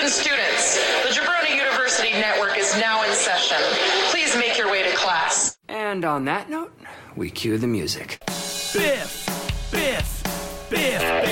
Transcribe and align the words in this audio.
Attention 0.00 0.22
students, 0.22 0.78
the 1.02 1.10
Jabroni 1.10 1.54
University 1.54 2.12
Network 2.12 2.56
is 2.56 2.74
now 2.78 3.04
in 3.04 3.12
session. 3.12 3.58
Please 4.10 4.34
make 4.34 4.56
your 4.56 4.70
way 4.70 4.82
to 4.82 4.96
class. 4.96 5.58
And 5.68 6.06
on 6.06 6.24
that 6.24 6.48
note, 6.48 6.72
we 7.16 7.28
cue 7.28 7.58
the 7.58 7.66
music. 7.66 8.18
Biff, 8.26 9.26
Biff, 9.70 10.22
Biff, 10.70 10.70
Biff, 10.70 11.29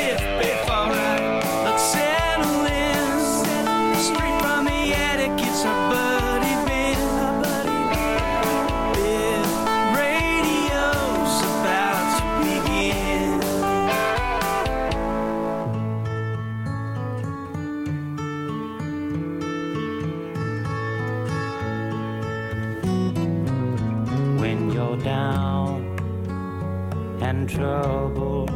and 27.61 28.49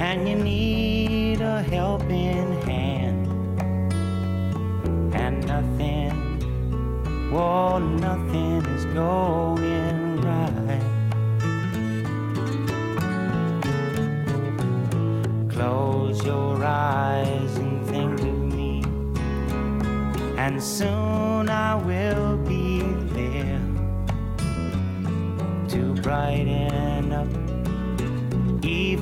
and 0.00 0.28
you 0.28 0.36
need 0.36 1.40
a 1.40 1.62
helping 1.62 2.60
hand, 2.62 3.26
and 5.14 5.46
nothing, 5.46 7.30
well, 7.32 7.80
nothing 7.80 8.64
is 8.66 8.84
going 8.86 10.20
right. 10.20 10.82
Close 15.48 16.24
your 16.24 16.62
eyes 16.64 17.56
and 17.56 17.86
think 17.86 18.20
of 18.20 18.38
me, 18.54 18.82
and 20.36 20.62
soon 20.62 21.48
I 21.48 21.74
will 21.76 22.36
be 22.38 22.82
there 23.14 23.60
to 25.68 25.94
brighten 26.02 26.93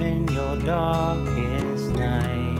even 0.03 0.27
your 0.28 0.56
darkest 0.58 1.91
night. 1.91 2.58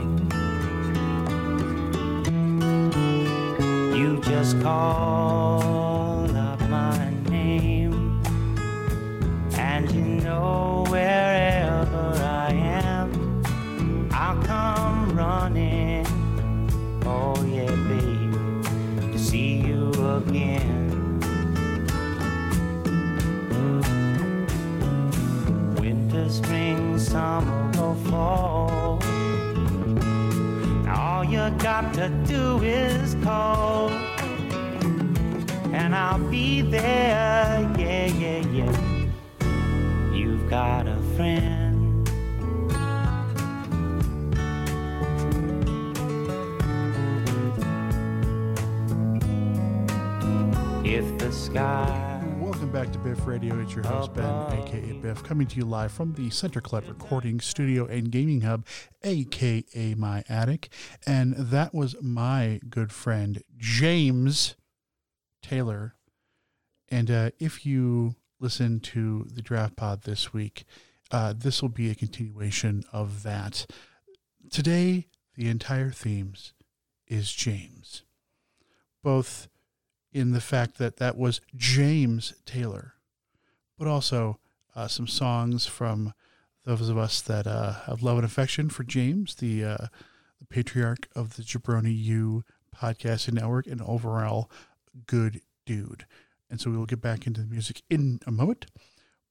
You 3.97 4.21
just 4.21 4.61
call 4.61 5.62
to 32.03 32.09
do 32.27 32.61
is 32.61 33.15
call, 33.23 33.89
and 35.71 35.95
I'll 35.95 36.19
be 36.29 36.61
there. 36.61 37.61
Yeah, 37.77 38.07
yeah, 38.07 38.39
yeah. 38.51 39.07
You've 40.11 40.49
got 40.49 40.85
a 40.85 40.97
friend. 41.15 42.05
If 50.85 51.17
the 51.19 51.31
sky 51.31 52.12
back 52.73 52.91
to 52.91 52.97
Biff 52.97 53.27
Radio. 53.27 53.59
It's 53.59 53.75
your 53.75 53.85
host, 53.85 54.15
Ben, 54.15 54.25
aka 54.25 54.93
Biff, 54.93 55.21
coming 55.23 55.45
to 55.45 55.57
you 55.57 55.63
live 55.63 55.91
from 55.91 56.13
the 56.13 56.31
Center 56.31 56.59
Club 56.59 56.85
Recording 56.87 57.39
Studio 57.39 57.85
and 57.85 58.09
Gaming 58.09 58.41
Hub, 58.41 58.65
aka 59.03 59.93
my 59.93 60.23
attic. 60.27 60.69
And 61.05 61.35
that 61.35 61.75
was 61.75 61.95
my 62.01 62.59
good 62.67 62.91
friend, 62.91 63.43
James 63.57 64.55
Taylor. 65.43 65.93
And 66.89 67.11
uh, 67.11 67.29
if 67.37 67.63
you 67.63 68.15
listen 68.39 68.79
to 68.79 69.27
the 69.31 69.43
draft 69.43 69.75
pod 69.75 70.01
this 70.01 70.33
week, 70.33 70.63
uh, 71.11 71.35
this 71.37 71.61
will 71.61 71.69
be 71.69 71.91
a 71.91 71.95
continuation 71.95 72.83
of 72.91 73.21
that. 73.21 73.67
Today, 74.49 75.09
the 75.35 75.47
entire 75.47 75.91
themes 75.91 76.53
is 77.07 77.31
James, 77.31 78.01
both 79.03 79.47
in 80.13 80.31
the 80.31 80.41
fact 80.41 80.77
that 80.77 80.97
that 80.97 81.17
was 81.17 81.41
James 81.55 82.33
Taylor, 82.45 82.93
but 83.77 83.87
also 83.87 84.39
uh, 84.75 84.87
some 84.87 85.07
songs 85.07 85.65
from 85.65 86.13
those 86.65 86.89
of 86.89 86.97
us 86.97 87.21
that 87.21 87.45
uh, 87.47 87.73
have 87.85 88.03
love 88.03 88.17
and 88.17 88.25
affection 88.25 88.69
for 88.69 88.83
James, 88.83 89.35
the 89.35 89.63
uh, 89.63 89.87
the 90.39 90.45
patriarch 90.49 91.07
of 91.15 91.35
the 91.35 91.43
Jabroni 91.43 91.97
U 92.03 92.43
podcasting 92.75 93.33
network, 93.33 93.67
and 93.67 93.81
overall 93.81 94.49
good 95.07 95.41
dude. 95.65 96.05
And 96.49 96.61
so 96.61 96.69
we 96.69 96.77
will 96.77 96.85
get 96.85 97.01
back 97.01 97.25
into 97.25 97.41
the 97.41 97.47
music 97.47 97.81
in 97.89 98.19
a 98.27 98.31
moment. 98.31 98.67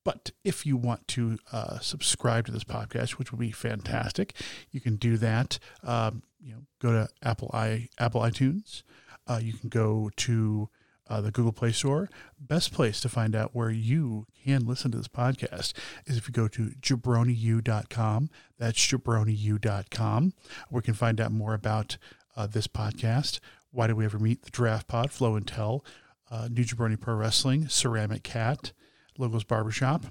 But 0.05 0.33
if 0.43 0.67
you 0.67 0.77
want 0.77 1.07
to 1.09 1.39
uh, 1.53 1.79
subscribe 1.79 2.47
to 2.47 2.53
this 2.53 2.65
podcast, 2.65 3.13
which 3.13 3.31
would 3.31 3.39
be 3.41 3.53
fantastic, 3.53 4.35
you 4.73 4.81
can 4.81 4.97
do 4.97 5.17
that. 5.19 5.59
Um, 5.85 6.23
you 6.41 6.55
know, 6.55 6.63
go 6.81 6.93
to 6.93 7.09
Apple 7.23 7.51
i 7.55 7.89
Apple 7.99 8.21
iTunes. 8.23 8.83
Uh, 9.27 9.41
you 9.43 9.53
can 9.53 9.69
go 9.69 10.11
to 10.17 10.69
uh, 11.09 11.21
the 11.21 11.31
Google 11.31 11.53
Play 11.53 11.73
Store. 11.73 12.09
Best 12.39 12.73
place 12.73 13.01
to 13.01 13.09
find 13.09 13.35
out 13.35 13.55
where 13.55 13.71
you 13.71 14.27
can 14.45 14.67
listen 14.67 14.91
to 14.93 14.99
this 14.99 15.09
podcast 15.09 15.73
is 16.07 16.17
if 16.17 16.27
you 16.27 16.33
go 16.33 16.49
to 16.49 16.73
jabroniu.com. 16.81 18.31
That's 18.59 18.79
jabroniu.com, 18.79 20.33
where 20.71 20.79
you 20.79 20.83
can 20.83 20.95
find 20.95 21.21
out 21.21 21.33
more 21.33 21.55
about 21.55 21.97
uh, 22.37 22.47
this 22.47 22.67
podcast. 22.67 23.41
Why 23.71 23.87
do 23.87 23.97
we 23.97 24.05
ever 24.05 24.19
meet? 24.19 24.43
The 24.43 24.51
Draft 24.51 24.89
Pod, 24.89 25.11
Flow 25.11 25.37
and 25.37 25.47
Tell, 25.47 25.85
uh, 26.31 26.49
New 26.51 26.65
Jabroni 26.65 26.99
Pro 27.01 27.15
Wrestling, 27.15 27.69
Ceramic 27.69 28.23
Cat, 28.23 28.73
Logos 29.19 29.45
Barbershop. 29.45 30.07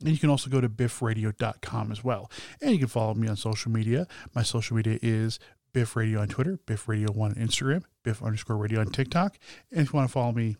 And 0.00 0.10
you 0.10 0.18
can 0.18 0.30
also 0.30 0.48
go 0.48 0.60
to 0.60 0.68
biffradio.com 0.68 1.90
as 1.90 2.04
well. 2.04 2.30
And 2.62 2.70
you 2.72 2.78
can 2.78 2.86
follow 2.86 3.14
me 3.14 3.26
on 3.26 3.36
social 3.36 3.72
media. 3.72 4.06
My 4.34 4.44
social 4.44 4.76
media 4.76 4.98
is 5.02 5.40
Biff 5.78 5.94
Radio 5.94 6.20
on 6.20 6.26
Twitter, 6.26 6.58
Biff 6.66 6.88
Radio 6.88 7.12
1 7.12 7.30
on 7.30 7.36
Instagram, 7.36 7.84
Biff 8.02 8.20
underscore 8.20 8.56
radio 8.56 8.80
on 8.80 8.88
TikTok. 8.88 9.38
And 9.70 9.82
if 9.82 9.92
you 9.92 9.96
want 9.96 10.08
to 10.08 10.12
follow 10.12 10.32
me 10.32 10.56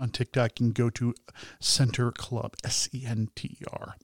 on 0.00 0.08
TikTok, 0.08 0.58
you 0.58 0.66
can 0.66 0.72
go 0.72 0.90
to 0.90 1.14
Center 1.60 2.10
Club, 2.10 2.56
S 2.64 2.88
E 2.92 3.04
N 3.06 3.28
T 3.36 3.58
E 3.60 3.64
R, 3.72 3.94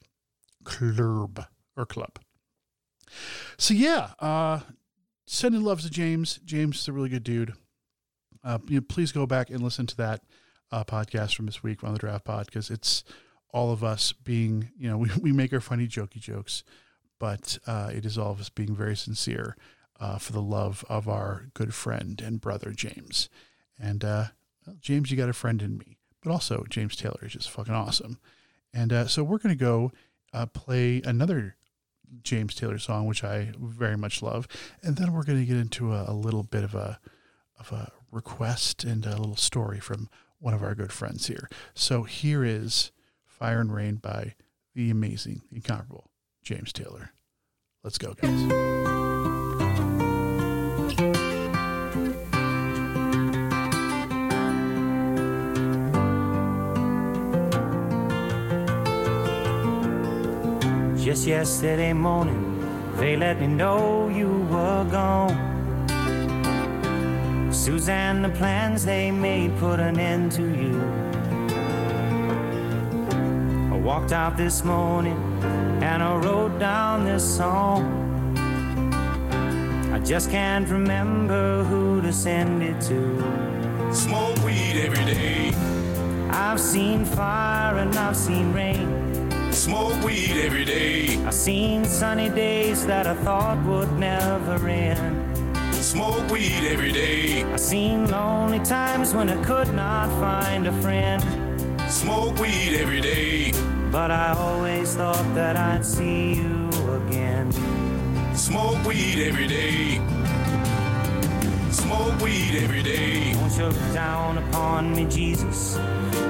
Club 0.63 1.47
or 1.77 1.85
Club. 1.85 2.21
So, 3.59 3.75
yeah, 3.75 4.11
uh, 4.21 4.61
sending 5.27 5.65
loves 5.65 5.83
to 5.83 5.91
James. 5.91 6.39
James 6.45 6.79
is 6.79 6.87
a 6.87 6.93
really 6.93 7.09
good 7.09 7.25
dude. 7.25 7.55
Uh, 8.45 8.59
you 8.69 8.77
know, 8.77 8.87
please 8.89 9.11
go 9.11 9.27
back 9.27 9.51
and 9.51 9.65
listen 9.65 9.89
to 9.89 9.97
that 9.97 10.21
uh, 10.71 10.85
podcast 10.85 11.35
from 11.35 11.47
this 11.47 11.65
week 11.65 11.83
on 11.83 11.93
the 11.93 11.99
Draft 11.99 12.25
Pod 12.25 12.47
because 12.47 12.71
it's 12.71 13.03
all 13.53 13.73
of 13.73 13.83
us 13.83 14.13
being, 14.13 14.71
you 14.79 14.89
know, 14.89 14.99
we, 14.99 15.11
we 15.21 15.33
make 15.33 15.53
our 15.53 15.61
funny, 15.61 15.89
jokey 15.89 16.21
jokes, 16.21 16.63
but 17.19 17.59
uh, 17.67 17.91
it 17.93 18.07
is 18.07 18.17
all 18.17 18.31
of 18.31 18.39
us 18.39 18.49
being 18.49 18.77
very 18.77 18.95
sincere 18.95 19.57
uh, 20.01 20.19
for 20.19 20.33
the 20.33 20.43
love 20.43 20.85
of 20.89 21.09
our 21.09 21.49
good 21.55 21.75
friend 21.75 22.21
and 22.21 22.41
brother, 22.41 22.73
James. 22.73 23.29
And 23.79 24.05
uh, 24.05 24.25
James, 24.81 25.11
you 25.11 25.17
got 25.17 25.29
a 25.29 25.35
friend 25.35 25.63
in 25.63 25.79
me, 25.79 25.97
but 26.23 26.31
also 26.33 26.65
James 26.69 26.97
Taylor 26.97 27.21
is 27.23 27.33
just 27.33 27.51
fucking 27.51 27.75
awesome. 27.75 28.19
And 28.73 28.93
uh, 28.93 29.07
so 29.07 29.23
we're 29.25 29.39
going 29.39 29.57
to 29.57 29.65
go 29.65 29.93
uh, 30.33 30.47
play 30.47 31.01
another 31.05 31.57
James 32.23 32.55
Taylor 32.55 32.79
song, 32.79 33.07
which 33.07 33.25
I 33.25 33.53
very 33.59 33.97
much 33.97 34.23
love. 34.23 34.47
And 34.83 34.97
then 34.97 35.13
we're 35.13 35.25
going 35.25 35.41
to 35.41 35.47
get 35.47 35.57
into 35.57 35.93
a, 35.93 36.07
a 36.09 36.15
little 36.15 36.43
bit 36.43 36.65
of 36.65 36.75
a, 36.75 37.01
of 37.59 37.73
a 37.73 37.93
request 38.11 38.85
and 38.85 39.05
a 39.07 39.17
little 39.17 39.37
story 39.37 39.81
from 39.81 40.09
one 40.39 40.55
of 40.55 40.63
our 40.63 40.75
good 40.75 40.93
friends 40.93 41.27
here. 41.27 41.49
So 41.75 42.03
here 42.03 42.45
is 42.45 42.93
Fire 43.25 43.61
and 43.61 43.75
Rain 43.75 43.97
by 43.97 44.35
the 44.75 44.91
amazing, 44.91 45.43
incomparable 45.51 46.11
James 46.43 46.73
Taylor. 46.73 47.13
Let's 47.83 47.99
go, 47.99 48.15
guys. 48.15 48.96
Yesterday 61.27 61.93
morning, 61.93 62.95
they 62.99 63.17
let 63.17 63.41
me 63.41 63.49
know 63.49 64.09
you 64.09 64.47
were 64.49 64.87
gone. 64.89 65.35
Suzanne, 67.53 68.23
the 68.23 68.29
plans 68.29 68.85
they 68.85 69.11
made 69.11 69.59
put 69.59 69.81
an 69.81 69.99
end 69.99 70.31
to 70.33 70.45
you. 70.45 70.81
I 73.75 73.77
walked 73.77 74.13
out 74.13 74.37
this 74.37 74.63
morning 74.63 75.19
and 75.83 76.01
I 76.01 76.15
wrote 76.15 76.61
down 76.61 77.05
this 77.05 77.25
song. 77.37 78.37
I 79.93 79.99
Just 79.99 80.31
can't 80.31 80.69
remember 80.69 81.65
who 81.65 82.01
to 82.03 82.13
send 82.13 82.63
it 82.63 82.81
to. 82.83 83.93
Smoke 83.93 84.39
weed 84.45 84.81
every 84.81 85.05
day. 85.05 85.53
I've 86.31 86.61
seen 86.61 87.05
fire 87.05 87.79
and 87.79 87.93
I've 87.97 88.17
seen 88.17 88.53
rain. 88.53 88.96
Smoke 89.57 90.05
weed 90.05 90.37
every 90.45 90.67
day. 90.67 91.17
I've 91.25 91.35
seen 91.35 91.87
sunny 91.87 92.29
days 92.29 92.87
that 92.87 93.07
I 93.07 93.15
thought 93.15 93.59
would 93.65 93.91
never 93.99 94.69
end. 94.69 95.17
Smoke 95.75 96.31
weed 96.31 96.69
every 96.71 96.93
day. 96.93 97.43
I've 97.43 97.59
seen 97.59 98.09
lonely 98.11 98.61
times 98.61 99.15
when 99.15 99.31
I 99.31 99.43
could 99.45 99.73
not 99.73 100.09
find 100.21 100.67
a 100.67 100.73
friend. 100.83 101.23
Smoke 101.91 102.39
weed 102.39 102.79
every 102.79 103.01
day. 103.01 103.53
But 103.91 104.11
I 104.11 104.35
always 104.35 104.95
thought 104.95 105.35
that 105.35 105.57
I'd 105.57 105.85
see 105.85 106.35
you 106.35 106.71
again. 107.07 107.51
Smoke 108.37 108.85
weed 108.85 109.27
every 109.27 109.49
day. 109.49 110.01
Smoke 111.73 112.21
weed 112.21 112.63
every 112.63 112.83
day. 112.83 113.31
You 113.31 113.65
look 113.65 113.93
down 113.95 114.37
upon 114.37 114.95
me, 114.95 115.07
Jesus? 115.07 115.79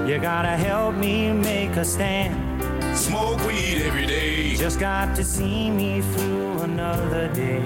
You 0.07 0.19
gotta 0.19 0.57
help 0.57 0.95
me 0.95 1.33
make 1.33 1.77
a 1.77 1.85
stand. 1.85 2.56
Just 4.57 4.81
got 4.81 5.15
to 5.17 5.23
see 5.23 5.71
me 5.71 6.01
through 6.01 6.63
another 6.63 7.29
day. 7.35 7.63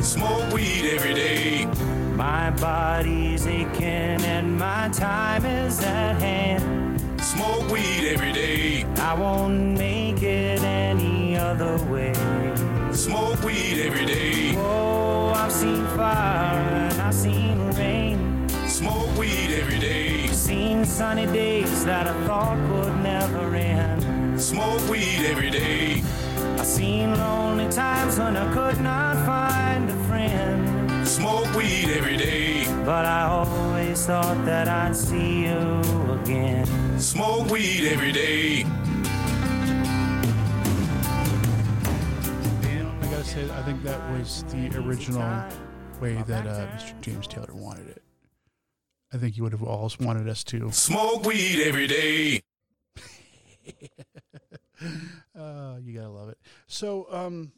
Smoke 0.00 0.52
weed 0.52 0.94
every 0.94 1.14
day. 1.14 1.66
My 2.14 2.50
body's 2.52 3.44
aching 3.46 3.82
and 3.82 4.56
my 4.56 4.88
time 4.92 5.44
is 5.44 5.82
at 5.82 6.20
hand. 6.20 7.00
Smoke 7.20 7.68
weed 7.70 8.12
every 8.12 8.32
day. 8.32 8.84
I 8.98 9.14
won't 9.14 9.76
make 9.76 10.22
it 10.22 10.62
any 10.62 11.36
other 11.36 11.76
way. 11.86 12.14
Smoke 12.92 13.42
weed 13.42 13.82
every 13.84 14.06
day. 14.06 14.54
Oh, 14.56 15.32
I've 15.34 15.50
seen 15.50 15.84
fire 15.96 16.60
and 16.60 17.02
I've 17.02 17.14
seen 17.14 17.58
rain. 17.72 18.48
Smoke 18.68 19.18
weed 19.18 19.58
every 19.60 19.80
day. 19.80 20.28
Seen 20.28 20.84
sunny 20.84 21.26
days 21.26 21.84
that 21.84 22.06
I 22.06 22.26
thought 22.26 22.58
would 22.70 22.96
never 23.02 23.54
end. 23.56 24.01
Smoke 24.42 24.90
weed 24.90 25.24
every 25.24 25.50
day. 25.50 26.02
I've 26.58 26.66
seen 26.66 27.14
lonely 27.14 27.70
times 27.70 28.18
when 28.18 28.36
I 28.36 28.52
could 28.52 28.80
not 28.82 29.14
find 29.24 29.88
a 29.88 29.96
friend. 30.06 31.06
Smoke 31.06 31.54
weed 31.54 31.90
every 31.96 32.16
day. 32.16 32.64
But 32.84 33.04
I 33.04 33.22
always 33.22 34.04
thought 34.04 34.44
that 34.44 34.66
I'd 34.66 34.96
see 34.96 35.44
you 35.44 35.80
again. 36.20 36.66
Smoke 36.98 37.50
weed 37.50 37.88
every 37.92 38.10
day. 38.10 38.64
I 43.00 43.06
gotta 43.12 43.24
say, 43.24 43.48
I 43.48 43.62
think 43.62 43.84
that 43.84 44.10
was 44.10 44.42
the 44.48 44.76
original 44.76 45.44
way 46.00 46.20
that 46.26 46.48
uh, 46.48 46.66
Mr. 46.74 47.00
James 47.00 47.28
Taylor 47.28 47.54
wanted 47.54 47.90
it. 47.90 48.02
I 49.12 49.18
think 49.18 49.36
he 49.36 49.40
would 49.40 49.52
have 49.52 49.62
always 49.62 50.00
wanted 50.00 50.28
us 50.28 50.42
to. 50.44 50.72
Smoke 50.72 51.24
weed 51.24 51.62
every 51.64 51.86
day. 51.86 52.42
Uh, 55.34 55.78
you 55.82 55.94
gotta 55.98 56.10
love 56.10 56.28
it. 56.28 56.36
So, 56.66 57.06
um, 57.10 57.52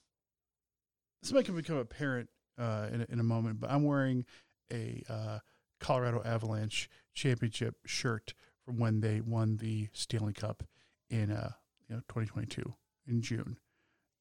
this 1.20 1.32
might 1.32 1.52
become 1.52 1.76
apparent 1.76 2.28
uh, 2.56 2.86
in, 2.92 3.00
a, 3.00 3.06
in 3.08 3.18
a 3.18 3.24
moment, 3.24 3.58
but 3.58 3.68
I'm 3.68 3.82
wearing 3.82 4.24
a 4.72 5.02
uh, 5.08 5.38
Colorado 5.80 6.22
Avalanche 6.24 6.88
championship 7.14 7.74
shirt 7.84 8.32
from 8.64 8.78
when 8.78 9.00
they 9.00 9.20
won 9.20 9.56
the 9.56 9.88
Stanley 9.92 10.32
Cup 10.34 10.62
in 11.10 11.32
uh, 11.32 11.50
you 11.88 11.96
know 11.96 12.02
2022 12.08 12.74
in 13.08 13.22
June. 13.22 13.58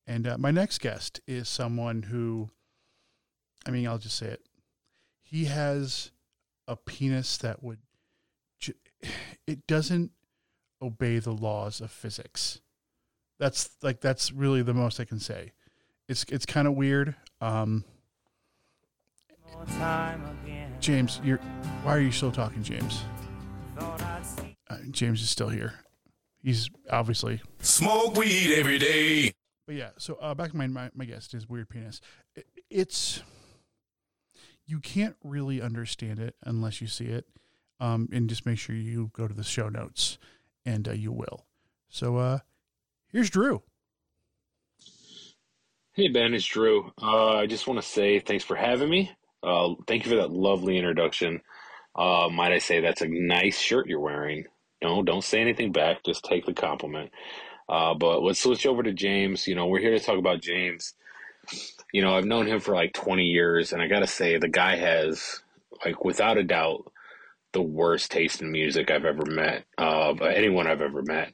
And 0.05 0.27
uh, 0.27 0.37
my 0.37 0.51
next 0.51 0.79
guest 0.79 1.21
is 1.27 1.47
someone 1.47 2.03
who, 2.03 2.49
I 3.65 3.71
mean, 3.71 3.87
I'll 3.87 3.97
just 3.97 4.17
say 4.17 4.27
it. 4.27 4.41
He 5.21 5.45
has 5.45 6.11
a 6.67 6.75
penis 6.75 7.37
that 7.37 7.63
would, 7.63 7.79
ju- 8.59 8.73
it 9.47 9.65
doesn't 9.67 10.11
obey 10.81 11.19
the 11.19 11.31
laws 11.31 11.79
of 11.79 11.91
physics. 11.91 12.59
That's 13.39 13.69
like 13.81 13.99
that's 14.01 14.31
really 14.31 14.61
the 14.61 14.73
most 14.73 14.99
I 14.99 15.05
can 15.05 15.19
say. 15.19 15.51
It's 16.07 16.23
it's 16.29 16.45
kind 16.45 16.67
of 16.67 16.75
weird. 16.75 17.15
Um, 17.41 17.83
More 19.53 19.65
time 19.65 20.23
again. 20.43 20.73
James, 20.79 21.19
you're 21.23 21.37
why 21.83 21.95
are 21.95 22.01
you 22.01 22.11
still 22.11 22.31
talking, 22.31 22.63
James? 22.63 23.03
Thought 23.77 24.01
I'd 24.01 24.25
see 24.25 24.57
Uh, 24.69 24.77
James 24.91 25.21
is 25.21 25.29
still 25.29 25.49
here. 25.49 25.73
He's 26.41 26.69
obviously 26.89 27.41
Smoke 27.59 28.15
weed 28.17 28.53
every 28.55 28.77
day. 28.77 29.33
But 29.65 29.75
yeah, 29.75 29.89
so 29.97 30.15
uh, 30.15 30.33
back 30.33 30.51
to 30.51 30.57
my, 30.57 30.67
my 30.67 30.89
my 30.93 31.05
guest 31.05 31.33
is 31.33 31.47
weird 31.47 31.69
penis. 31.69 32.01
It, 32.35 32.45
it's 32.69 33.23
you 34.65 34.79
can't 34.79 35.15
really 35.23 35.61
understand 35.61 36.19
it 36.19 36.35
unless 36.43 36.81
you 36.81 36.87
see 36.87 37.05
it, 37.05 37.25
um, 37.79 38.09
and 38.11 38.29
just 38.29 38.45
make 38.45 38.57
sure 38.57 38.75
you 38.75 39.09
go 39.13 39.27
to 39.27 39.33
the 39.33 39.43
show 39.43 39.69
notes, 39.69 40.17
and 40.65 40.87
uh, 40.87 40.91
you 40.91 41.11
will. 41.11 41.45
So 41.89 42.17
uh, 42.17 42.39
here's 43.13 43.29
Drew. 43.29 43.61
Hey 45.93 46.07
Ben, 46.07 46.33
it's 46.33 46.45
Drew. 46.45 46.91
Uh, 47.01 47.37
I 47.37 47.45
just 47.45 47.67
want 47.67 47.79
to 47.79 47.87
say 47.87 48.19
thanks 48.19 48.43
for 48.43 48.55
having 48.55 48.89
me. 48.89 49.11
Uh, 49.43 49.75
thank 49.87 50.03
you 50.03 50.09
for 50.09 50.17
that 50.17 50.31
lovely 50.31 50.77
introduction. 50.77 51.41
Uh, 51.95 52.27
might 52.31 52.51
I 52.51 52.57
say 52.57 52.79
that's 52.79 53.01
a 53.03 53.07
nice 53.07 53.59
shirt 53.59 53.87
you're 53.87 53.99
wearing? 53.99 54.45
No, 54.83 55.03
don't 55.03 55.23
say 55.23 55.39
anything 55.39 55.71
back. 55.71 56.03
Just 56.03 56.25
take 56.25 56.45
the 56.45 56.53
compliment. 56.53 57.11
Uh, 57.69 57.93
but 57.93 58.23
let's 58.23 58.41
switch 58.41 58.65
over 58.65 58.81
to 58.81 58.91
James. 58.91 59.47
You 59.47 59.53
know, 59.55 59.67
we're 59.67 59.79
here 59.79 59.97
to 59.97 60.03
talk 60.03 60.17
about 60.17 60.41
James. 60.41 60.93
You 61.93 62.01
know, 62.01 62.17
I've 62.17 62.25
known 62.25 62.47
him 62.47 62.59
for 62.59 62.73
like 62.73 62.93
20 62.93 63.23
years, 63.23 63.71
and 63.71 63.81
I 63.81 63.87
gotta 63.87 64.07
say, 64.07 64.37
the 64.37 64.47
guy 64.47 64.75
has, 64.77 65.41
like, 65.85 66.03
without 66.03 66.37
a 66.39 66.43
doubt, 66.43 66.91
the 67.51 67.61
worst 67.61 68.11
taste 68.11 68.41
in 68.41 68.51
music 68.51 68.89
I've 68.89 69.05
ever 69.05 69.25
met. 69.25 69.65
Uh, 69.77 70.13
anyone 70.13 70.65
I've 70.65 70.81
ever 70.81 71.03
met. 71.03 71.33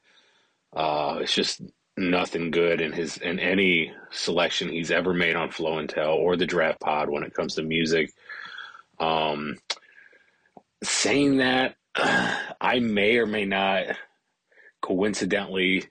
Uh, 0.73 1.19
it's 1.21 1.33
just 1.33 1.61
nothing 1.97 2.49
good 2.51 2.79
in 2.79 2.93
his 2.93 3.17
in 3.17 3.39
any 3.39 3.91
selection 4.11 4.69
he's 4.69 4.91
ever 4.91 5.13
made 5.13 5.35
on 5.35 5.51
Flow 5.51 5.79
and 5.79 5.89
Tell 5.89 6.13
or 6.13 6.35
the 6.35 6.45
Draft 6.45 6.79
Pod 6.79 7.09
when 7.09 7.23
it 7.23 7.33
comes 7.33 7.55
to 7.55 7.63
music. 7.63 8.11
Um, 8.99 9.55
saying 10.83 11.37
that, 11.37 11.75
I 11.95 12.79
may 12.79 13.17
or 13.17 13.25
may 13.25 13.45
not 13.45 13.97
coincidentally 14.81 15.85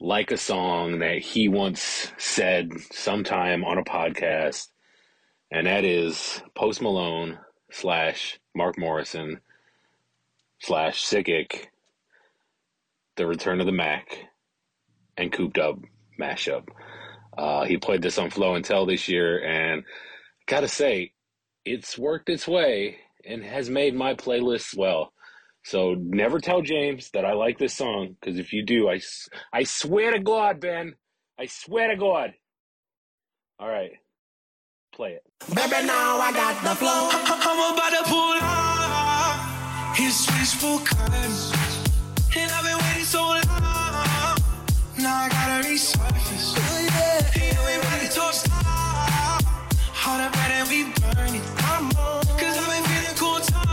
like 0.00 0.30
a 0.30 0.36
song 0.36 1.00
that 1.00 1.18
he 1.18 1.48
once 1.48 2.10
said 2.16 2.72
sometime 2.90 3.64
on 3.64 3.78
a 3.78 3.84
podcast, 3.84 4.68
and 5.50 5.66
that 5.66 5.84
is 5.84 6.42
Post 6.54 6.80
Malone 6.80 7.38
slash 7.70 8.38
Mark 8.54 8.78
Morrison 8.78 9.40
slash 10.60 11.04
Sickick, 11.04 11.66
The 13.20 13.26
Return 13.26 13.60
of 13.60 13.66
the 13.66 13.72
Mack, 13.72 14.16
and 15.18 15.30
Cooped 15.30 15.58
Up 15.58 15.78
mashup. 16.18 16.66
Uh, 17.36 17.66
he 17.66 17.76
played 17.76 18.00
this 18.00 18.16
on 18.16 18.30
Flow 18.30 18.54
and 18.54 18.64
Tell 18.64 18.86
this 18.86 19.10
year, 19.10 19.44
and 19.44 19.84
gotta 20.46 20.68
say, 20.68 21.12
it's 21.66 21.98
worked 21.98 22.30
its 22.30 22.48
way 22.48 22.96
and 23.26 23.44
has 23.44 23.68
made 23.68 23.94
my 23.94 24.14
playlist 24.14 24.70
swell. 24.70 25.12
So 25.66 25.96
never 25.98 26.40
tell 26.40 26.62
James 26.62 27.10
that 27.12 27.26
I 27.26 27.34
like 27.34 27.58
this 27.58 27.74
song, 27.74 28.16
because 28.18 28.38
if 28.38 28.54
you 28.54 28.64
do, 28.64 28.88
I, 28.88 29.02
I 29.52 29.64
swear 29.64 30.12
to 30.12 30.18
God, 30.18 30.58
Ben, 30.58 30.94
I 31.38 31.44
swear 31.44 31.88
to 31.88 31.96
God. 31.96 32.32
All 33.58 33.68
right, 33.68 33.92
play 34.94 35.10
it. 35.10 35.22
Baby, 35.54 35.86
now 35.86 36.16
I 36.20 36.32
got 36.32 36.62
the 36.64 36.74
flow. 36.74 37.10
I'm 37.12 37.74
about 37.74 37.90
to 37.90 38.02
pull 38.08 38.32
out 38.40 39.94
his 39.94 40.26
wishful 40.38 40.78
kindness. 40.78 41.52
And 42.36 42.48
I've 42.52 42.62
been 42.64 42.76
waiting 42.76 42.89
so 43.10 43.22
long. 43.22 43.40
Now 44.96 45.24
I 45.24 45.28
gotta 45.28 45.66
resurface. 45.66 46.54
You 47.34 47.54
know 47.54 47.64
we 47.66 47.74
ready 47.90 48.08
to. 48.08 48.20
All 50.06 50.18
the 50.18 50.30
better 50.30 50.62
we 50.70 50.84
burn 50.84 51.34
it. 51.34 51.42
Cause 52.38 52.56
I've 52.56 52.70
been 52.70 52.84
feeling 52.84 53.16
cool 53.16 53.40
time. 53.40 53.66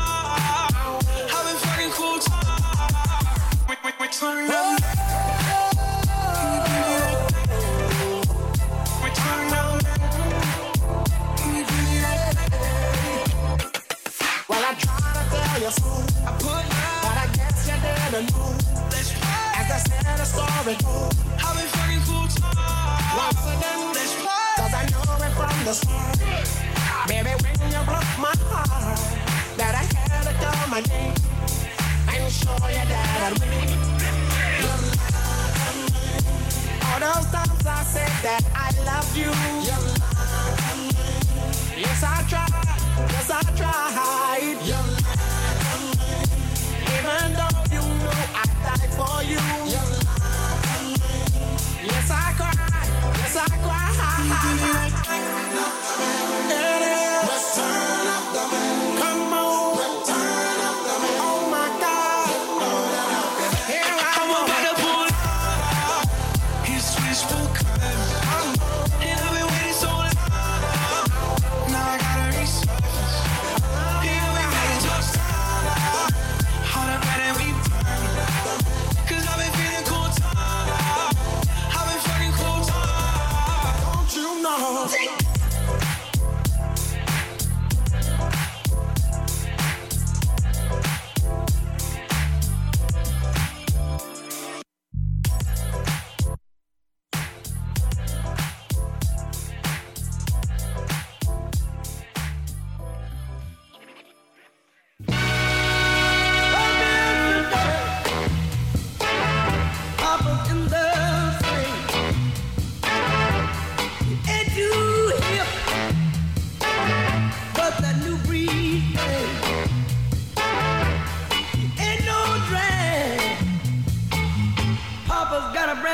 I've 1.36 1.46
been 1.46 1.58
fucking 1.66 1.92
cool 1.92 2.18
time. 2.18 3.70
Wait, 3.70 3.78
wait, 3.84 4.00
wait, 4.00 4.12
turn 4.12 4.50
up. 4.50 5.67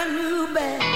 Papa's 0.03 0.92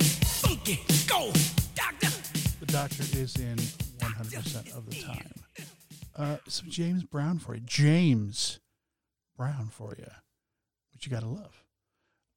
get 0.00 0.24
funky. 0.24 0.80
Go, 1.06 1.32
doctor. 1.74 2.08
The 2.60 2.66
doctor 2.66 3.02
is 3.18 3.36
in 3.36 3.56
100% 3.56 4.76
of 4.76 4.88
the 4.88 5.02
time. 5.02 5.32
Uh, 6.16 6.36
some 6.48 6.68
James 6.70 7.04
Brown 7.04 7.38
for 7.38 7.54
you. 7.54 7.60
James 7.64 8.60
Brown 9.36 9.68
for 9.70 9.94
you, 9.98 10.10
which 10.92 11.06
you 11.06 11.12
got 11.12 11.20
to 11.20 11.28
love. 11.28 11.64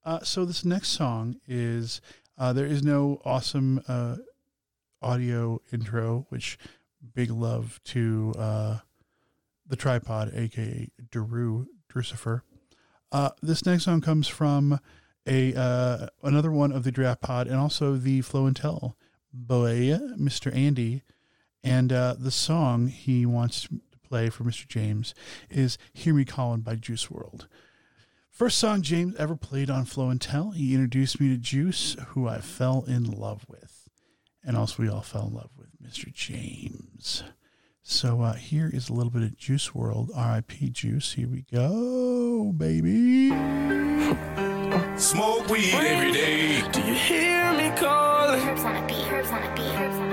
Uh, 0.05 0.19
so 0.23 0.45
this 0.45 0.65
next 0.65 0.89
song 0.89 1.37
is 1.47 2.01
uh, 2.37 2.53
there 2.53 2.65
is 2.65 2.83
no 2.83 3.21
awesome 3.25 3.81
uh, 3.87 4.17
audio 5.01 5.61
intro, 5.71 6.25
which 6.29 6.57
big 7.13 7.29
love 7.29 7.79
to 7.85 8.33
uh, 8.37 8.77
the 9.67 9.75
tripod, 9.75 10.31
aka 10.33 10.89
Daru 11.11 11.65
Drusifer. 11.91 12.41
Uh, 13.11 13.29
this 13.41 13.65
next 13.65 13.83
song 13.83 14.01
comes 14.01 14.27
from 14.27 14.79
a 15.25 15.53
uh, 15.55 16.07
another 16.23 16.51
one 16.51 16.71
of 16.71 16.83
the 16.83 16.91
draft 16.91 17.21
pod 17.21 17.47
and 17.47 17.55
also 17.55 17.95
the 17.95 18.21
Flow 18.21 18.45
and 18.45 18.55
Tell 18.55 18.97
boy, 19.33 19.97
Mr. 20.17 20.55
Andy. 20.55 21.01
And 21.63 21.91
uh, 21.91 22.15
the 22.19 22.31
song 22.31 22.87
he 22.87 23.25
wants 23.25 23.63
to 23.63 23.81
play 24.07 24.29
for 24.29 24.43
Mr. 24.43 24.67
James 24.67 25.15
is 25.49 25.77
Hear 25.93 26.13
Me 26.13 26.25
Calling 26.25 26.61
by 26.61 26.75
Juice 26.75 27.07
WRLD. 27.07 27.47
First 28.29 28.57
song 28.57 28.81
James 28.81 29.15
ever 29.17 29.35
played 29.35 29.69
on 29.69 29.85
Flow 29.85 30.09
and 30.09 30.19
Tell. 30.19 30.51
He 30.51 30.73
introduced 30.73 31.21
me 31.21 31.29
to 31.29 31.37
Juice, 31.37 31.95
who 32.09 32.27
I 32.27 32.39
fell 32.39 32.83
in 32.87 33.05
love 33.05 33.45
with. 33.47 33.87
And 34.43 34.57
also, 34.57 34.83
we 34.83 34.89
all 34.89 35.01
fell 35.01 35.27
in 35.27 35.33
love 35.33 35.51
with 35.57 35.69
Mr. 35.81 36.11
James. 36.11 37.23
So 37.81 38.21
uh, 38.21 38.33
here 38.33 38.69
is 38.73 38.89
a 38.89 38.93
little 38.93 39.11
bit 39.11 39.23
of 39.23 39.37
Juice 39.37 39.69
WRLD, 39.69 40.09
RIP 40.35 40.73
Juice. 40.73 41.13
Here 41.13 41.29
we 41.29 41.45
go, 41.51 42.51
baby. 42.51 43.29
Smoke 45.03 45.49
weed 45.49 45.73
every 45.73 46.13
day. 46.13 46.61
Do 46.71 46.79
you 46.79 46.93
hear 46.93 47.51
me 47.51 47.69
calling? 47.75 48.39
Herbs 48.39 48.63
on 48.63 48.77
a 48.77 48.87
beat, 48.87 49.05
herbs 49.11 49.31
on 49.31 49.43
a 49.43 49.53
beat, 49.53 49.65
herbs 49.75 49.95
on 49.97 50.03
a 50.03 50.07
beat, 50.07 50.12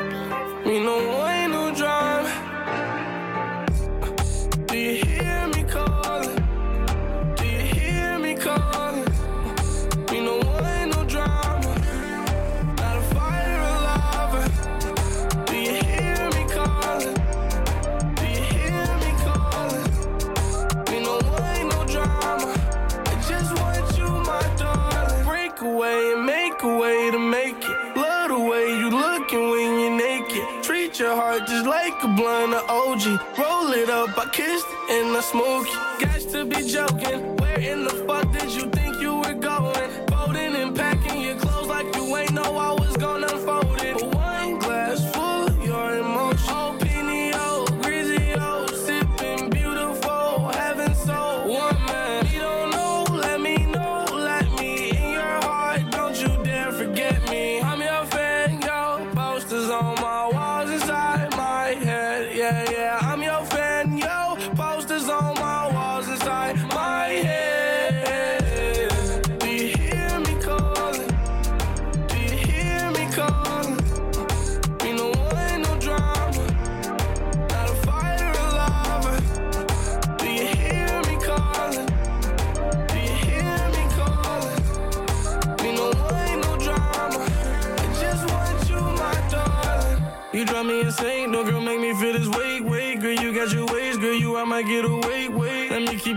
your 31.00 31.16
heart 31.16 31.46
just 31.46 31.66
like 31.66 31.94
a 32.04 32.08
blunt 32.08 32.52
of 32.52 32.68
OG. 32.68 33.38
Roll 33.38 33.72
it 33.72 33.88
up, 33.88 34.16
I 34.18 34.28
kissed 34.30 34.66
and 34.90 35.16
I 35.16 35.20
smoke. 35.22 35.66
Guys 35.98 36.26
to 36.26 36.44
be 36.44 36.62
joking. 36.66 37.39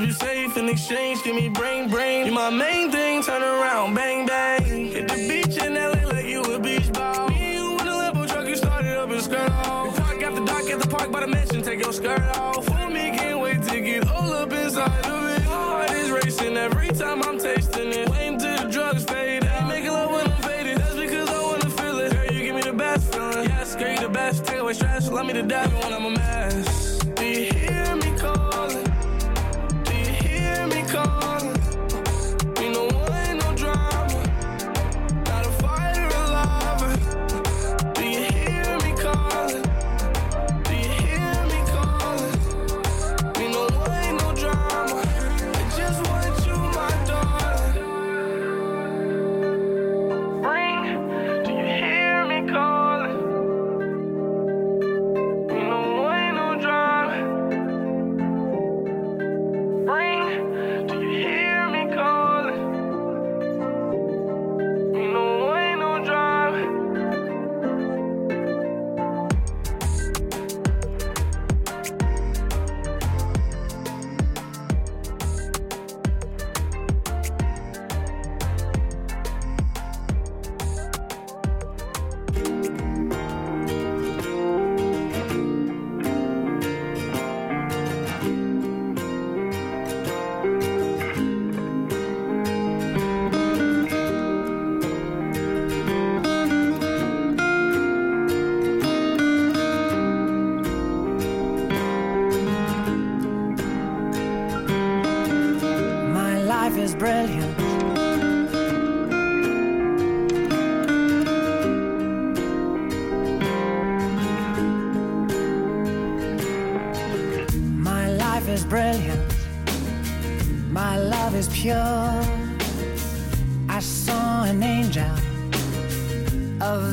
You 0.06 0.12
safe 0.12 0.58
in 0.58 0.70
exchange, 0.70 1.24
give 1.24 1.36
me 1.36 1.50
brain, 1.50 1.90
brain. 1.90 2.26
You 2.26 2.34
my 2.34 2.50
main 2.50 2.92
thing, 2.92 3.24
turn 3.24 3.42
around, 3.42 3.94
bang, 3.94 4.26
bang. 4.26 4.64
Hit 4.64 5.08
the 5.08 5.16
beach 5.30 5.58
in 5.58 5.76
LA 5.76 6.08
like 6.10 6.26
you 6.26 6.42
a 6.42 6.60
beach 6.60 6.92
ball. 6.92 7.30
Me 7.30 7.54
you 7.54 7.80
in 7.80 7.88
a 7.88 7.92
Lambo 7.92 8.28
truck, 8.28 8.48
you 8.48 8.56
started 8.56 8.98
up 8.98 9.10
and 9.10 9.22
skirt 9.22 9.50
off. 9.52 9.96
Park 9.98 10.22
after 10.22 10.44
dark 10.46 10.70
at 10.70 10.80
the 10.82 10.88
park 10.88 11.12
by 11.12 11.22
the 11.22 11.28
mansion, 11.28 11.62
take 11.62 11.80
your 11.80 11.94
skirt 11.94 12.22
off. 12.38 12.66
For 12.66 12.90
me, 12.90 13.12
can't 13.18 13.40
wait 13.40 13.62
to 13.64 13.82
get 13.82 14.08
all 14.10 14.34
up 14.34 14.52
inside 14.52 15.06
of 15.06 15.24
it. 15.30 15.46
My 15.46 15.52
heart 15.52 15.92
is 15.92 16.12
racing 16.12 16.58
every 16.58 16.90
time 16.90 17.24
I'm 17.24 17.40
tasting 17.40 17.94
it. 17.94 18.10
Waiting 18.10 18.40
till 18.40 18.58
the 18.58 18.70
drugs 18.70 19.04
fade. 19.06 19.46
Ain't 19.46 19.68
making 19.68 19.92
love 19.92 20.12
when 20.12 20.32
I'm 20.32 20.42
faded. 20.42 20.78
That's 20.80 20.96
because 20.96 21.30
I 21.30 21.42
wanna 21.42 21.70
feel 21.70 22.00
it. 22.00 22.12
Girl, 22.14 22.34
you 22.34 22.44
give 22.44 22.56
me 22.56 22.62
the 22.62 22.74
best 22.74 23.14
feeling. 23.14 23.48
Yes, 23.48 23.76
girl, 23.76 23.92
you 23.92 24.00
the 24.00 24.10
best. 24.10 24.46
Take 24.46 24.60
away 24.60 24.74
stress, 24.74 25.10
love 25.10 25.26
me 25.26 25.34
to 25.34 25.44
death 25.44 25.72
when 25.82 25.94
I'm 25.94 26.06
a 26.06 26.10
mess. 26.10 26.23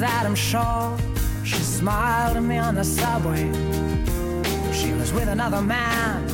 That 0.00 0.24
I'm 0.24 0.34
sure. 0.34 0.96
She 1.44 1.58
smiled 1.58 2.38
at 2.38 2.42
me 2.42 2.56
on 2.56 2.74
the 2.74 2.84
subway. 2.84 3.44
She 4.72 4.94
was 4.94 5.12
with 5.12 5.28
another 5.28 5.60
man. 5.60 6.24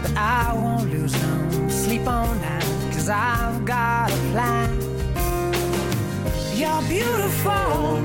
But 0.00 0.16
I 0.16 0.52
won't 0.54 0.92
lose 0.92 1.12
no 1.12 1.68
sleep 1.68 2.06
on 2.06 2.40
that, 2.40 2.62
cause 2.92 3.08
I've 3.08 3.64
got 3.64 4.12
a 4.12 4.16
plan. 4.30 4.70
You're 6.54 6.82
beautiful. 6.82 7.98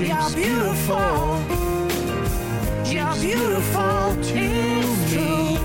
You're 0.00 0.30
beautiful. 0.42 1.36
You're 2.90 3.16
beautiful. 3.20 4.16
It's 4.20 5.12
true. 5.12 5.56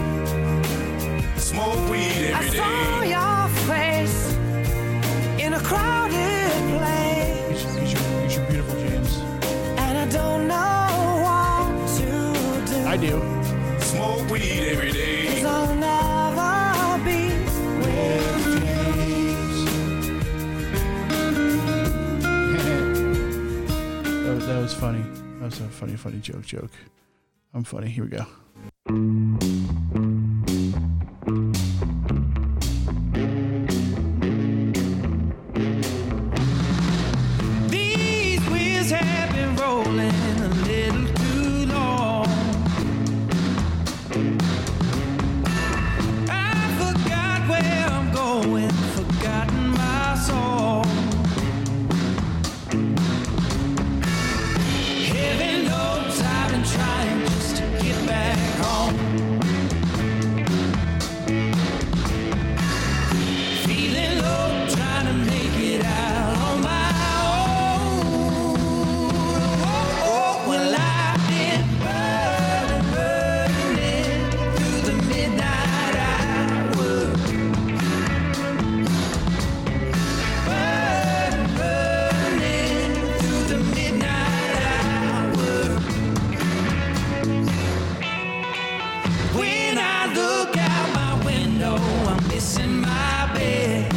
Smoke 1.38 1.90
weed 1.90 2.34
every 2.34 2.50
day. 2.50 2.60
I 2.60 2.62
saw 2.62 3.04
your 3.16 3.48
face 3.70 4.34
in 5.40 5.54
a 5.54 5.62
crowded 5.62 6.35
do. 13.08 13.22
Smoke 13.80 14.30
weed 14.30 14.70
every 14.72 14.92
day. 14.92 15.26
Cause 15.28 15.46
I'll 15.46 15.76
never 15.76 17.04
be 17.04 17.30
with 17.82 18.46
that, 24.24 24.34
was, 24.36 24.46
that 24.48 24.62
was 24.62 24.74
funny. 24.74 25.04
That 25.40 25.46
was 25.46 25.60
a 25.60 25.68
funny, 25.70 25.96
funny 25.96 26.20
joke. 26.20 26.46
Joke. 26.46 26.72
I'm 27.54 27.64
funny. 27.64 27.90
Here 27.90 28.04
we 28.04 28.10
go. 28.10 28.26
I'm 92.48 92.82
my 92.82 93.32
bed. 93.34 93.95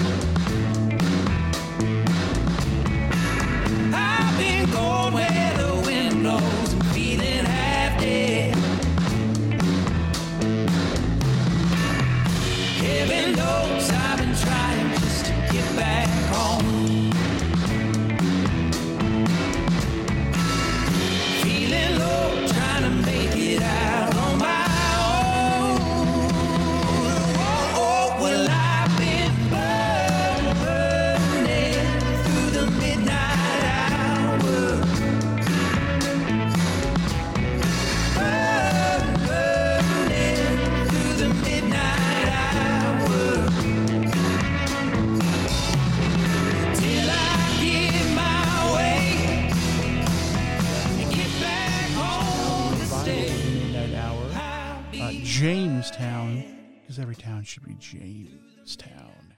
Jamestown, 55.38 56.42
because 56.80 56.98
every 56.98 57.14
town 57.14 57.44
should 57.44 57.62
be 57.62 57.74
Jamestown. 57.74 59.34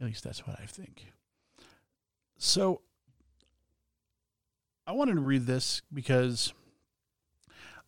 At 0.00 0.06
least 0.08 0.24
that's 0.24 0.44
what 0.44 0.58
I 0.60 0.66
think. 0.66 1.06
So, 2.38 2.80
I 4.84 4.90
wanted 4.90 5.14
to 5.14 5.20
read 5.20 5.46
this 5.46 5.80
because 5.94 6.52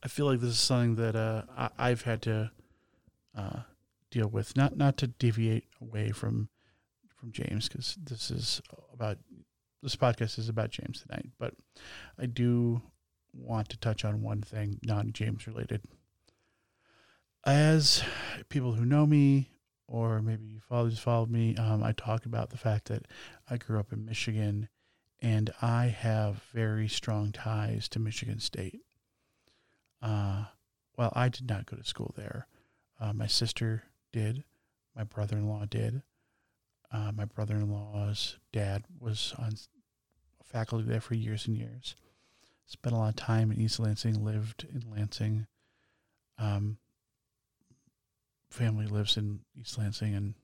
I 0.01 0.07
feel 0.07 0.27
like 0.27 0.39
this 0.39 0.51
is 0.51 0.61
something 0.61 0.95
that 0.95 1.17
uh, 1.17 1.43
I, 1.59 1.71
I've 1.77 2.03
had 2.03 2.23
to 2.23 2.53
uh, 3.37 3.63
deal 4.13 4.29
with. 4.29 4.57
Not 4.57 4.77
not 4.77 4.97
to 4.99 5.09
deviate 5.09 5.65
away 5.83 6.13
from 6.13 6.51
from 7.17 7.33
James, 7.33 7.69
because 7.69 7.97
this 8.01 8.31
is 8.31 8.63
about 8.95 9.19
this 9.83 9.97
podcast 9.97 10.39
is 10.39 10.49
about 10.49 10.71
James 10.71 11.03
tonight. 11.03 11.31
But 11.37 11.55
I 12.17 12.27
do 12.27 12.81
want 13.33 13.71
to 13.71 13.77
touch 13.77 14.05
on 14.05 14.23
one 14.23 14.41
thing 14.41 14.79
non 14.85 15.13
James 15.13 15.49
related. 15.49 15.83
As 17.45 18.03
people 18.49 18.73
who 18.73 18.85
know 18.85 19.07
me, 19.07 19.49
or 19.87 20.21
maybe 20.21 20.45
you 20.45 20.61
follow, 20.61 20.89
just 20.89 21.03
followed 21.03 21.31
me, 21.31 21.57
um, 21.57 21.83
I 21.83 21.93
talk 21.93 22.27
about 22.27 22.51
the 22.51 22.59
fact 22.59 22.87
that 22.87 23.07
I 23.49 23.57
grew 23.57 23.79
up 23.81 23.93
in 23.93 24.05
Michigan 24.05 24.69
and 25.21 25.51
I 25.61 25.87
have 25.87 26.43
very 26.53 26.89
strong 26.89 27.33
ties 27.33 27.89
to 27.91 27.99
Michigan 27.99 28.41
State. 28.41 28.81
Uh, 30.03 30.45
well, 30.97 31.13
I 31.15 31.29
did 31.29 31.49
not 31.49 31.67
go 31.67 31.77
to 31.77 31.85
school 31.85 32.15
there. 32.17 32.47
Uh, 33.01 33.13
my 33.13 33.27
sister 33.27 33.85
did, 34.13 34.45
my 34.95 35.05
brother 35.05 35.37
in 35.37 35.49
law 35.49 35.65
did. 35.69 36.03
Uh, 36.93 37.13
my 37.13 37.25
brother 37.25 37.55
in 37.55 37.71
law's 37.71 38.39
dad 38.53 38.85
was 38.99 39.35
on 39.39 39.53
faculty 40.45 40.85
there 40.85 41.01
for 41.01 41.15
years 41.15 41.47
and 41.47 41.57
years 41.57 41.95
spent 42.71 42.95
a 42.95 42.99
lot 42.99 43.09
of 43.09 43.17
time 43.17 43.51
in 43.51 43.61
East 43.61 43.81
Lansing, 43.81 44.25
lived 44.25 44.65
in 44.73 44.89
Lansing. 44.89 45.47
Um, 46.39 46.79
family 48.51 48.87
lives 48.87 49.17
in 49.17 49.41
East 49.59 49.79
Lansing, 49.79 50.15
and 50.15 50.35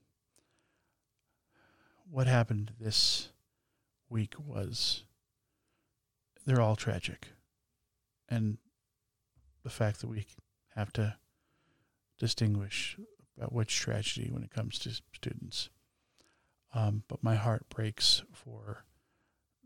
what 2.09 2.27
happened 2.27 2.71
this 2.79 3.29
week 4.09 4.33
was 4.43 5.03
they're 6.45 6.61
all 6.61 6.75
tragic, 6.75 7.27
and 8.29 8.57
the 9.63 9.69
fact 9.69 10.01
that 10.01 10.07
we 10.07 10.25
have 10.75 10.93
to 10.93 11.15
distinguish 12.17 12.97
about 13.35 13.53
which 13.53 13.75
tragedy 13.75 14.29
when 14.31 14.43
it 14.43 14.51
comes 14.51 14.79
to 14.79 15.01
students. 15.13 15.69
Um, 16.73 17.03
but 17.07 17.23
my 17.23 17.35
heart 17.35 17.67
breaks 17.69 18.23
for 18.31 18.85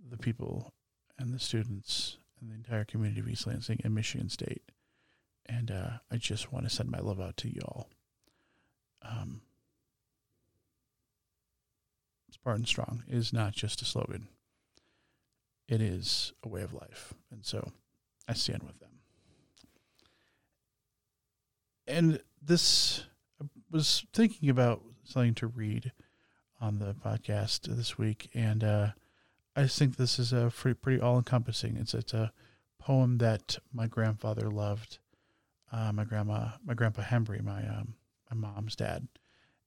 the 0.09 0.17
people 0.17 0.73
and 1.17 1.33
the 1.33 1.39
students 1.39 2.17
and 2.39 2.49
the 2.49 2.55
entire 2.55 2.85
community 2.85 3.21
of 3.21 3.29
East 3.29 3.47
Lansing 3.47 3.79
and 3.83 3.93
Michigan 3.93 4.29
State. 4.29 4.63
And 5.45 5.71
uh, 5.71 5.89
I 6.11 6.17
just 6.17 6.51
want 6.51 6.67
to 6.67 6.73
send 6.73 6.89
my 6.89 6.99
love 6.99 7.19
out 7.19 7.37
to 7.37 7.53
y'all. 7.53 7.89
Um, 9.01 9.41
Spartan 12.31 12.65
Strong 12.65 13.03
is 13.07 13.33
not 13.33 13.53
just 13.53 13.81
a 13.81 13.85
slogan, 13.85 14.27
it 15.67 15.81
is 15.81 16.33
a 16.43 16.49
way 16.49 16.61
of 16.61 16.73
life. 16.73 17.13
And 17.31 17.45
so 17.45 17.71
I 18.27 18.33
stand 18.33 18.63
with 18.63 18.79
them. 18.79 18.89
And 21.87 22.21
this, 22.41 23.05
I 23.41 23.45
was 23.69 24.05
thinking 24.13 24.49
about 24.49 24.81
something 25.03 25.35
to 25.35 25.47
read 25.47 25.91
on 26.59 26.79
the 26.79 26.93
podcast 26.93 27.61
this 27.75 27.97
week. 27.97 28.29
And 28.33 28.63
uh, 28.63 28.87
I 29.55 29.67
think 29.67 29.97
this 29.97 30.19
is 30.19 30.31
a 30.31 30.51
pretty, 30.55 30.75
pretty 30.75 31.01
all 31.01 31.17
encompassing. 31.17 31.75
It's 31.77 31.93
it's 31.93 32.13
a 32.13 32.31
poem 32.79 33.17
that 33.17 33.57
my 33.73 33.87
grandfather 33.87 34.49
loved. 34.49 34.99
Uh, 35.71 35.91
my 35.93 36.03
grandma, 36.03 36.49
my 36.65 36.73
grandpa 36.73 37.01
Hembry, 37.01 37.41
my 37.41 37.65
um, 37.67 37.95
my 38.33 38.49
mom's 38.49 38.75
dad, 38.75 39.07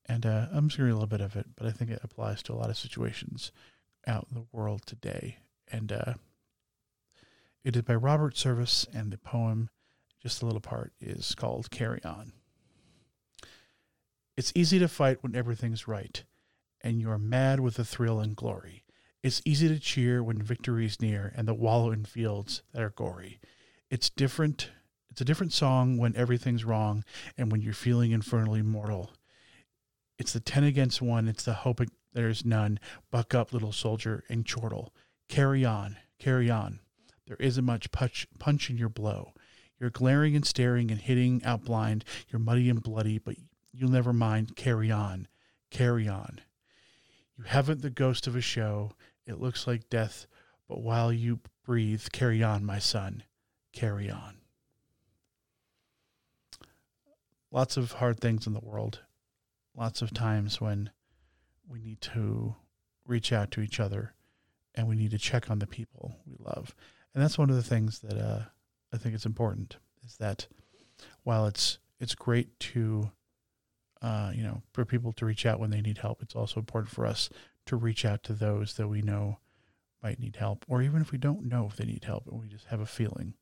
and 0.07 0.24
uh, 0.24 0.46
I'm 0.53 0.68
just 0.68 0.79
gonna 0.79 0.87
read 0.87 0.92
a 0.92 0.96
little 0.96 1.07
bit 1.07 1.20
of 1.20 1.37
it, 1.37 1.46
but 1.57 1.66
I 1.66 1.70
think 1.70 1.90
it 1.90 2.00
applies 2.03 2.42
to 2.44 2.53
a 2.53 2.57
lot 2.57 2.70
of 2.70 2.77
situations 2.77 3.53
out 4.07 4.27
in 4.31 4.37
the 4.37 4.46
world 4.53 4.83
today. 4.87 5.38
And 5.70 5.92
uh, 5.92 6.14
it 7.64 7.77
is 7.77 7.83
by 7.83 7.94
Robert 7.94 8.37
Service, 8.37 8.87
and 8.92 9.11
the 9.11 9.18
poem, 9.18 9.70
just 10.22 10.42
a 10.42 10.46
little 10.46 10.61
part, 10.61 10.92
is 11.00 11.35
called 11.35 11.70
"Carry 11.70 12.03
On." 12.05 12.33
It's 14.37 14.53
easy 14.55 14.79
to 14.81 14.88
fight 14.88 15.22
when 15.22 15.37
everything's 15.37 15.87
right, 15.88 16.24
and 16.81 17.00
you're 17.00 17.18
mad 17.18 17.61
with 17.61 17.74
the 17.74 17.85
thrill 17.85 18.20
and 18.20 18.35
glory. 18.35 18.85
It's 19.22 19.40
easy 19.46 19.68
to 19.68 19.79
cheer 19.79 20.22
when 20.22 20.42
victory's 20.42 21.00
near 21.00 21.33
and 21.35 21.48
the 21.48 21.55
wallow 21.55 21.90
in 21.92 22.05
fields 22.05 22.62
that 22.72 22.83
are 22.83 22.90
gory. 22.90 23.40
It's 23.88 24.11
different. 24.11 24.70
It's 25.14 25.20
a 25.20 25.24
different 25.24 25.53
song 25.53 25.96
when 25.96 26.16
everything's 26.16 26.64
wrong 26.64 27.05
and 27.38 27.53
when 27.53 27.61
you're 27.61 27.72
feeling 27.72 28.11
infernally 28.11 28.62
mortal. 28.62 29.12
It's 30.18 30.33
the 30.33 30.40
10 30.40 30.64
against 30.64 31.00
1. 31.00 31.29
It's 31.29 31.44
the 31.44 31.53
hope 31.53 31.81
there's 32.12 32.44
none. 32.44 32.81
Buck 33.12 33.33
up, 33.33 33.53
little 33.53 33.70
soldier, 33.70 34.24
and 34.29 34.44
chortle. 34.44 34.92
Carry 35.29 35.64
on, 35.64 35.98
carry 36.18 36.50
on. 36.50 36.81
There 37.29 37.37
isn't 37.38 37.64
much 37.64 37.92
punch, 37.92 38.27
punch 38.40 38.70
in 38.70 38.77
your 38.77 38.88
blow. 38.88 39.35
You're 39.79 39.90
glaring 39.90 40.35
and 40.35 40.44
staring 40.44 40.90
and 40.90 41.00
hitting 41.00 41.44
out 41.44 41.64
blind. 41.64 42.05
You're 42.29 42.40
muddy 42.40 42.68
and 42.68 42.83
bloody, 42.83 43.18
but 43.18 43.37
you'll 43.72 43.92
never 43.92 44.12
mind. 44.12 44.57
Carry 44.57 44.90
on, 44.90 45.29
carry 45.70 46.09
on. 46.09 46.40
You 47.38 47.44
haven't 47.44 47.83
the 47.83 47.88
ghost 47.90 48.27
of 48.27 48.35
a 48.35 48.40
show. 48.40 48.90
It 49.29 49.40
looks 49.40 49.68
like 49.68 49.88
death, 49.88 50.27
but 50.68 50.83
while 50.83 51.12
you 51.12 51.38
breathe, 51.64 52.03
carry 52.11 52.42
on, 52.42 52.64
my 52.64 52.81
son. 52.81 53.22
Carry 53.72 54.11
on. 54.11 54.38
Lots 57.55 57.77
of 57.77 57.93
hard 57.93 58.19
things 58.19 58.49
in 58.49 58.53
the 58.53 58.59
world. 58.59 58.99
Lots 59.77 60.03
of 60.03 60.12
times 60.12 60.61
when 60.61 60.90
we 61.69 61.79
need 61.79 62.01
to 62.01 62.57
reach 63.07 63.33
out 63.33 63.53
to 63.53 63.61
each 63.61 63.79
other 63.79 64.12
and 64.75 64.88
we 64.88 64.97
need 64.97 65.12
to 65.12 65.19
check 65.19 65.49
on 65.49 65.61
the 65.61 65.67
people 65.69 66.17
we 66.27 66.35
love. 66.37 66.75
And 67.14 67.23
that's 67.23 67.38
one 67.38 67.51
of 67.51 67.55
the 67.55 67.62
things 67.62 68.01
that 68.01 68.19
uh, 68.19 68.43
I 68.93 68.97
think 68.97 69.14
it's 69.14 69.25
important 69.25 69.77
is 70.05 70.17
that 70.17 70.49
while 71.23 71.47
it's 71.47 71.79
it's 72.01 72.17
great 72.17 72.59
to 72.59 73.12
uh, 74.03 74.33
you 74.35 74.43
know 74.43 74.62
for 74.73 74.85
people 74.85 75.12
to 75.12 75.25
reach 75.25 75.47
out 75.47 75.61
when 75.61 75.71
they 75.71 75.81
need 75.81 75.99
help, 75.99 76.23
it's 76.23 76.35
also 76.35 76.59
important 76.59 76.93
for 76.93 77.07
us 77.07 77.31
to 77.67 77.77
reach 77.77 78.05
out 78.05 78.25
to 78.25 78.33
those 78.33 78.75
that 78.75 78.88
we 78.88 79.01
know 79.01 79.38
might 80.03 80.19
need 80.19 80.35
help, 80.35 80.64
or 80.67 80.83
even 80.83 81.01
if 81.01 81.12
we 81.12 81.19
don't 81.19 81.45
know 81.45 81.69
if 81.71 81.77
they 81.77 81.85
need 81.85 82.03
help 82.03 82.27
and 82.27 82.40
we 82.40 82.49
just 82.49 82.67
have 82.67 82.81
a 82.81 82.87
feeling. 82.87 83.35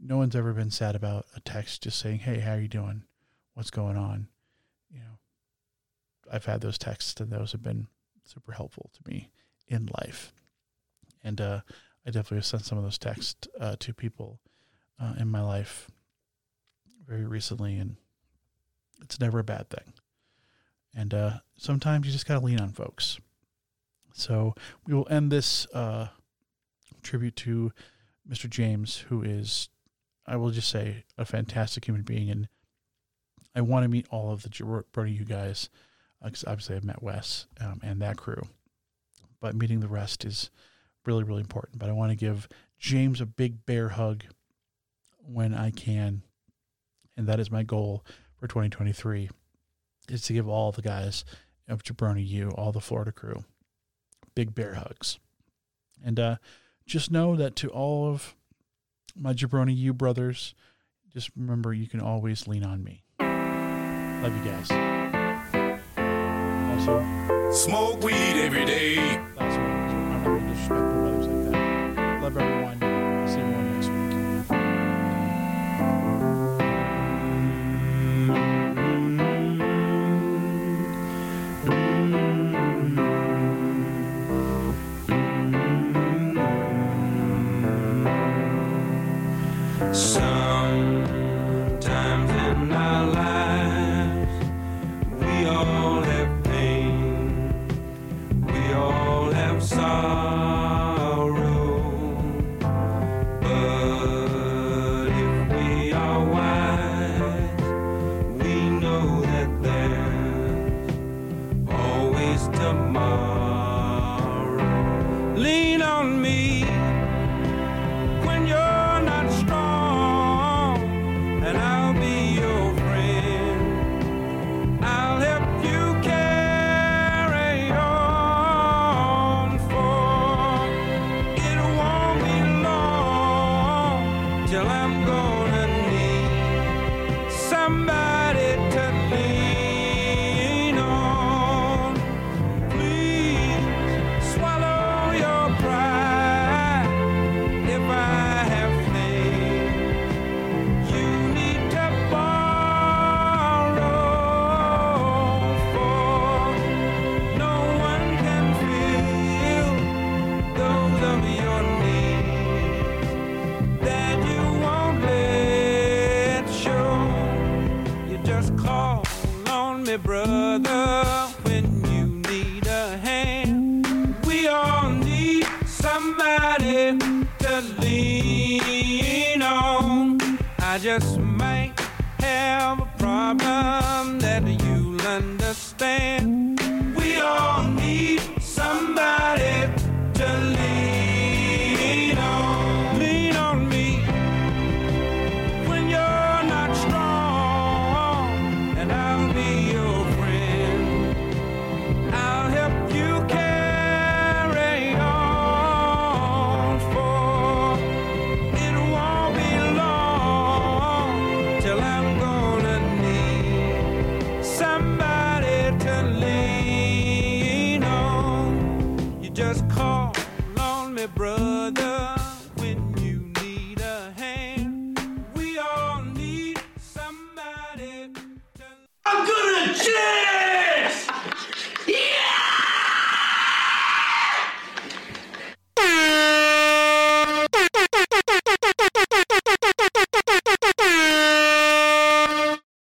No 0.00 0.16
one's 0.16 0.36
ever 0.36 0.52
been 0.52 0.70
sad 0.70 0.94
about 0.94 1.26
a 1.34 1.40
text 1.40 1.82
just 1.82 1.98
saying, 1.98 2.20
"Hey, 2.20 2.40
how 2.40 2.52
are 2.52 2.60
you 2.60 2.68
doing? 2.68 3.02
What's 3.54 3.70
going 3.70 3.96
on?" 3.96 4.28
You 4.90 5.00
know, 5.00 5.18
I've 6.30 6.44
had 6.44 6.60
those 6.60 6.78
texts, 6.78 7.20
and 7.20 7.30
those 7.30 7.52
have 7.52 7.62
been 7.62 7.88
super 8.24 8.52
helpful 8.52 8.90
to 8.94 9.10
me 9.10 9.30
in 9.66 9.88
life. 9.98 10.32
And 11.22 11.40
uh, 11.40 11.60
I 12.06 12.10
definitely 12.10 12.38
have 12.38 12.46
sent 12.46 12.64
some 12.64 12.78
of 12.78 12.84
those 12.84 12.98
texts 12.98 13.48
uh, 13.58 13.76
to 13.80 13.92
people 13.92 14.40
uh, 15.00 15.14
in 15.18 15.28
my 15.28 15.42
life 15.42 15.90
very 17.06 17.24
recently, 17.24 17.76
and 17.78 17.96
it's 19.02 19.20
never 19.20 19.38
a 19.38 19.44
bad 19.44 19.70
thing. 19.70 19.94
And 20.94 21.14
uh, 21.14 21.30
sometimes 21.56 22.06
you 22.06 22.12
just 22.12 22.26
got 22.26 22.38
to 22.38 22.44
lean 22.44 22.60
on 22.60 22.72
folks. 22.72 23.18
So 24.14 24.54
we 24.86 24.94
will 24.94 25.06
end 25.10 25.30
this 25.30 25.66
uh, 25.72 26.08
tribute 27.02 27.36
to 27.36 27.72
Mr. 28.28 28.48
James, 28.48 29.04
who 29.08 29.22
is, 29.22 29.68
I 30.28 30.36
will 30.36 30.50
just 30.50 30.68
say, 30.68 31.04
a 31.16 31.24
fantastic 31.24 31.86
human 31.86 32.02
being. 32.02 32.30
And 32.30 32.48
I 33.54 33.62
want 33.62 33.84
to 33.84 33.88
meet 33.88 34.06
all 34.10 34.30
of 34.30 34.42
the 34.42 34.48
Jabroni 34.48 35.18
you 35.18 35.24
guys, 35.24 35.70
because 36.22 36.44
obviously 36.44 36.76
I've 36.76 36.84
met 36.84 37.02
Wes 37.02 37.46
um, 37.60 37.80
and 37.82 38.00
that 38.02 38.16
crew. 38.16 38.42
But 39.40 39.56
meeting 39.56 39.80
the 39.80 39.88
rest 39.88 40.24
is 40.24 40.50
really, 41.06 41.24
really 41.24 41.40
important. 41.40 41.78
But 41.78 41.88
I 41.88 41.92
want 41.92 42.10
to 42.10 42.16
give 42.16 42.48
James 42.78 43.20
a 43.20 43.26
big 43.26 43.64
bear 43.64 43.90
hug 43.90 44.24
when 45.18 45.54
I 45.54 45.70
can. 45.70 46.22
And 47.16 47.26
that 47.26 47.40
is 47.40 47.50
my 47.50 47.62
goal 47.62 48.04
for 48.36 48.46
2023 48.46 49.30
is 50.08 50.22
to 50.22 50.32
give 50.32 50.48
all 50.48 50.72
the 50.72 50.82
guys 50.82 51.24
of 51.68 51.82
Jabroni 51.82 52.26
U, 52.26 52.50
all 52.50 52.72
the 52.72 52.80
Florida 52.80 53.12
crew, 53.12 53.44
big 54.34 54.54
bear 54.54 54.74
hugs. 54.74 55.18
And 56.04 56.18
uh, 56.18 56.36
just 56.86 57.10
know 57.10 57.36
that 57.36 57.56
to 57.56 57.68
all 57.68 58.08
of 58.08 58.34
my 59.18 59.32
Jabroni 59.32 59.76
you 59.76 59.92
brothers, 59.92 60.54
just 61.12 61.30
remember 61.36 61.72
you 61.72 61.88
can 61.88 62.00
always 62.00 62.46
lean 62.46 62.64
on 62.64 62.82
me. 62.84 63.04
Love 63.20 64.36
you 64.36 64.50
guys. 64.50 64.70
Also, 66.70 67.28
Smoke 67.52 68.02
weed 68.02 68.12
every 68.12 68.64
day. 68.66 68.96
that's 68.96 69.38
what 69.38 69.48
I'm 69.48 70.10
not 70.10 70.24
going 70.24 70.40
to 70.40 70.48
disrespect 70.48 70.80
my 70.80 70.92
brothers 70.92 71.26
like 71.26 71.52
that. 71.52 72.22
Love 72.22 72.36
everyone 72.36 72.97